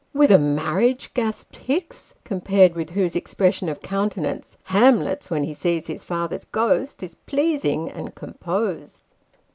"With 0.21 0.31
a 0.31 0.39
marriage!" 0.39 1.11
gasped 1.13 1.55
Hicks, 1.57 2.15
compared 2.23 2.73
with 2.73 2.89
whose 2.89 3.15
expression 3.15 3.69
of 3.69 3.83
countenance, 3.83 4.57
Hamlet's, 4.63 5.29
when 5.29 5.43
he 5.43 5.53
sees 5.53 5.85
his 5.85 6.03
father's 6.03 6.45
ghost, 6.45 7.03
is 7.03 7.13
pleasing 7.13 7.87
and 7.87 8.15
composed. 8.15 9.03